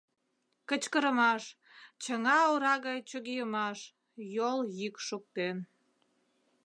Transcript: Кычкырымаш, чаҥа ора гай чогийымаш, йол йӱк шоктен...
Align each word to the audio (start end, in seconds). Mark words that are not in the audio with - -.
Кычкырымаш, 0.69 1.43
чаҥа 2.01 2.37
ора 2.53 2.75
гай 2.85 2.99
чогийымаш, 3.09 3.79
йол 4.35 4.59
йӱк 4.79 4.95
шоктен... 5.07 5.57